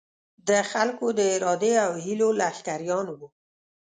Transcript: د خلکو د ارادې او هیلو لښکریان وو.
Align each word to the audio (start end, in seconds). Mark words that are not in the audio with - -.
د 0.47 0.49
خلکو 0.71 1.05
د 1.17 1.19
ارادې 1.35 1.73
او 1.85 1.91
هیلو 2.05 2.29
لښکریان 2.39 3.07
وو. 3.11 3.27